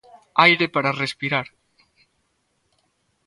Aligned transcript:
Aire 0.45 0.67
para 0.75 0.95
respirar. 1.03 1.47